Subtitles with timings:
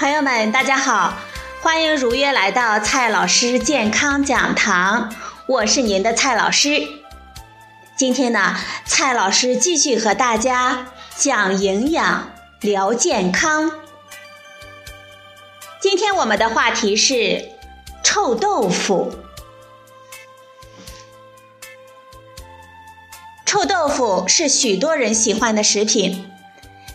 [0.00, 1.18] 朋友们，大家好，
[1.60, 6.88] 欢迎如约来到蔡老师健康讲堂，我是您的蔡老师。
[7.96, 8.56] 今天呢，
[8.86, 10.86] 蔡老师继续和大家
[11.18, 12.30] 讲营养、
[12.62, 13.70] 聊健康。
[15.82, 17.50] 今天我们的话题是
[18.02, 19.12] 臭豆腐。
[23.44, 26.26] 臭豆腐是许多人喜欢的食品。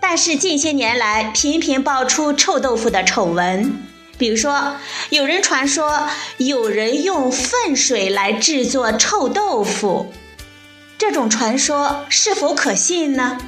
[0.00, 3.80] 但是近些年来频频爆出臭豆腐的丑闻，
[4.18, 4.76] 比如说，
[5.10, 10.12] 有人传说有人用粪水来制作臭豆腐，
[10.98, 13.38] 这种传说是否可信呢？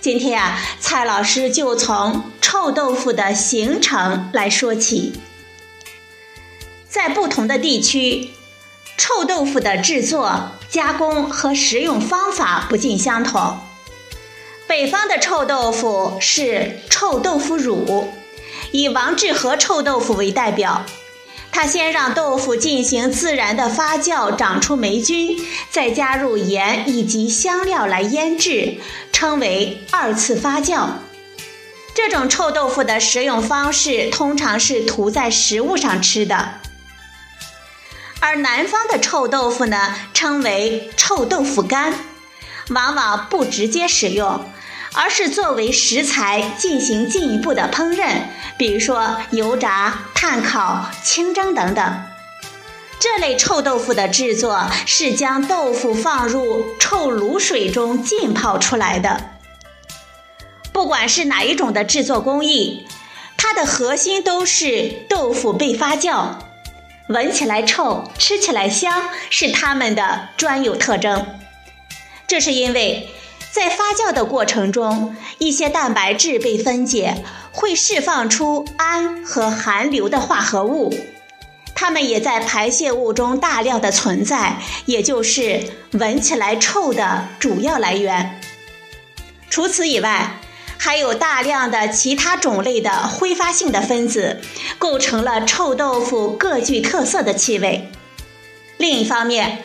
[0.00, 5.20] 今天啊，蔡老师就从臭豆腐的形成来说起。
[6.88, 8.30] 在不同的地区，
[8.96, 13.58] 臭豆腐的制作、加工和食用方法不尽相同。
[14.66, 18.08] 北方的臭豆腐是臭豆腐乳，
[18.72, 20.84] 以王致和臭豆腐为代表。
[21.52, 25.38] 它先让豆腐进行自然的发酵，长出霉菌，
[25.70, 28.78] 再加入盐以及香料来腌制，
[29.12, 30.88] 称为二次发酵。
[31.94, 36.54] 这种臭豆腐的食用方式通常是涂在食物上吃的。
[38.18, 41.94] 而南方的臭豆腐呢，称为臭豆腐干，
[42.70, 44.44] 往往不直接食用。
[44.96, 48.22] 而是作为食材进行进一步的烹饪，
[48.56, 52.02] 比如说油炸、炭烤、清蒸等等。
[53.00, 59.32] 这类臭豆腐的制作是将豆腐放入臭卤水中浸泡出来的。
[60.72, 62.86] 不管是哪一种的制作工艺，
[63.36, 66.36] 它的核心都是豆腐被发酵，
[67.08, 71.26] 闻起来臭，吃起来香，是它们的专有特征。
[72.28, 73.08] 这是因为。
[73.54, 77.22] 在发酵的过程中，一些蛋白质被分解，
[77.52, 80.92] 会释放出氨和含硫的化合物，
[81.72, 84.56] 它们也在排泄物中大量的存在，
[84.86, 88.40] 也就是闻起来臭的主要来源。
[89.48, 90.40] 除此以外，
[90.76, 94.40] 还有大量的其他种类的挥发性的分子，
[94.80, 97.92] 构成了臭豆腐各具特色的气味。
[98.78, 99.62] 另一方面，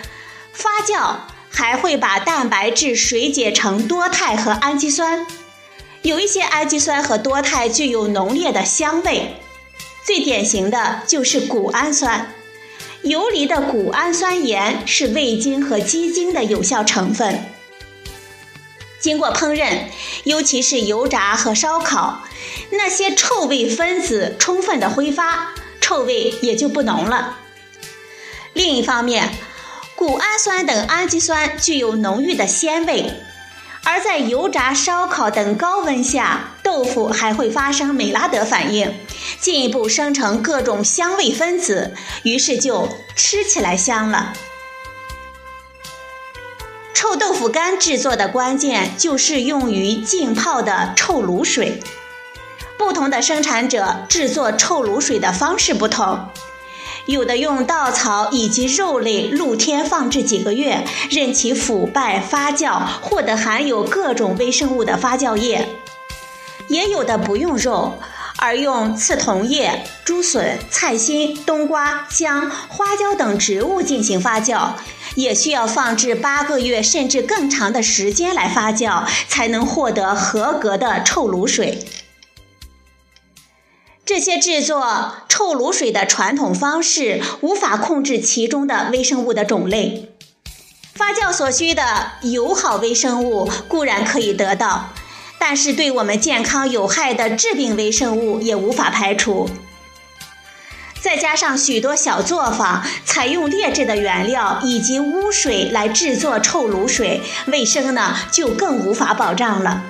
[0.53, 1.28] 发酵。
[1.59, 5.27] 还会把蛋白质水解成多肽和氨基酸，
[6.03, 9.35] 有一些氨基酸和多肽具有浓烈的香味，
[10.05, 12.33] 最典型的就是谷氨酸。
[13.01, 17.43] 游离的谷氨酸盐是味精和鸡精的有效成分。
[19.01, 19.79] 经过烹饪，
[20.23, 22.23] 尤其是油炸和烧烤，
[22.71, 27.37] 那些臭味分子充分的挥发，臭味也就不浓了。
[28.53, 29.33] 另一方面，
[29.99, 33.21] 谷氨酸等氨基酸具有浓郁的鲜味，
[33.83, 38.97] 而在油炸、烧烤等高温下，豆腐还会发生美拉德反应，
[39.41, 41.93] 进一步生成各种香味分子，
[42.23, 44.31] 于是就吃起来香了。
[46.93, 51.83] 臭豆腐干制作的关键就是用于浸泡的臭卤水，
[52.77, 56.29] 不同的生产者制作臭卤水的方式不同。
[57.09, 65.65] 有的用稻草以及肉类露天放置几个月，任其腐败发酵，获得含有各种微生物的发酵液；
[66.67, 67.97] 也有的不用肉，
[68.37, 74.73] 而用刺桐叶、竹笋、菜心、冬瓜、姜、花椒等植物进行发酵，
[75.15, 81.83] 也需要放置八个月甚至更长的时间来发酵，才能获得合格的臭卤水。
[84.09, 90.09] 这些制作臭卤水的传统方式无法控制其中的微生物的种类，
[90.95, 94.89] 发酵所需的友好微生物固然可以得到，
[95.38, 99.47] 但是对我们健康有害的致病微生物也无法排除。
[101.00, 109.83] 再加上许多小作坊采用劣质的原料以及污水来制作臭卤水，卫生呢就更无法保障了。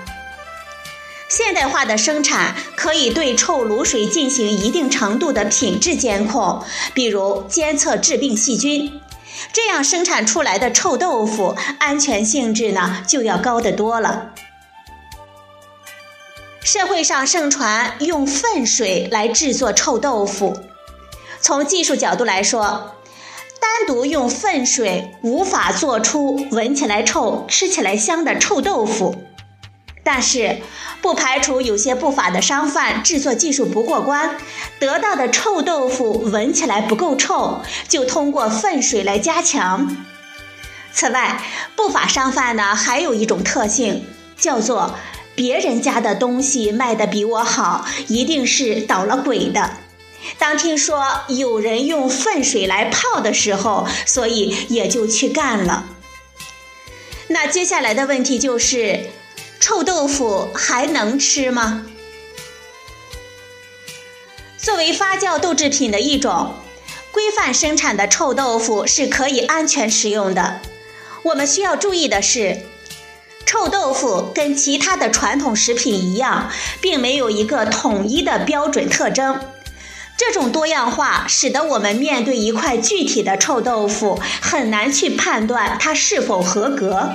[1.29, 6.63] 现代化的生产可以对臭卤水进行一定程度的品质监控，
[6.95, 8.99] 比如监测致病细菌，
[9.53, 14.31] 这样生产出来的臭豆腐安全性质呢就要高得多了。
[16.63, 20.57] 社会上盛传用粪水来制作臭豆腐，
[21.39, 22.95] 从技术角度来说，
[23.61, 29.15] 单独用粪水无法做出闻起来臭、吃起来香的臭豆腐。
[30.03, 30.57] 但是，
[31.01, 34.37] 不排除有些不法的商贩制作技术不过关，
[34.79, 39.97] 得到的臭豆腐闻起来不够臭，就通过粪水来加强。
[40.91, 41.43] 此外，
[41.75, 44.05] 不法商贩呢还有一种特性，
[44.37, 44.95] 叫做
[45.35, 49.77] 别人家的东西卖的比我好，一定是捣了鬼的。
[50.37, 55.85] 当听说有人用粪水来泡的时候，所以也就去干了。
[57.27, 59.11] 那接下来的问题就是，
[59.69, 61.85] 臭豆腐还能吃吗？
[64.57, 66.55] 作为发酵豆制品的一种，
[67.11, 70.59] 规范生产的臭豆腐是可以安全食用的。
[71.21, 72.63] 我们需要注意的是，
[73.45, 76.49] 臭豆腐跟其他的传统食品一样，
[76.81, 79.39] 并没有一个统一的标准特征。
[80.17, 87.13] 这种多样化使得我们面对一块具体的臭豆腐，很难去判断它是否合格。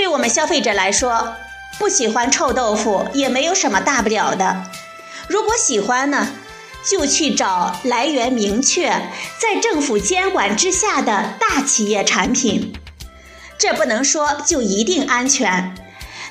[0.00, 1.36] 对我们消费者来说，
[1.78, 4.64] 不喜欢臭豆腐也没有什么大不了的。
[5.28, 6.28] 如果喜欢呢，
[6.82, 8.88] 就去找来源明确、
[9.38, 12.72] 在政府监管之下的大企业产品。
[13.58, 15.74] 这不能说就一定安全，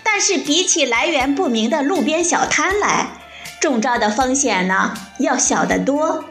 [0.01, 3.09] 但是比起来源不明的路边小摊来。
[3.61, 6.25] 中招的风险呢要小得多。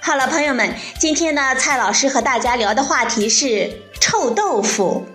[0.00, 5.06] 好了，朋友们，今天呢，蔡老师和大家聊的话题是臭豆腐。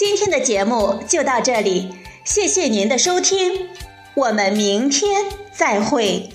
[0.00, 1.90] 今天的节目就到这里，
[2.24, 3.68] 谢谢您的收听，
[4.14, 6.30] 我们明天再会。